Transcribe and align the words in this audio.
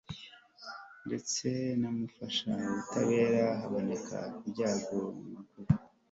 ndetse 1.05 1.47
n'umufasha 1.79 2.53
utabura 2.79 3.45
kuboneka 3.59 4.17
mu 4.39 4.47
byago 4.51 4.97
no 5.07 5.13
mu 5.21 5.25
makuba 5.35 5.71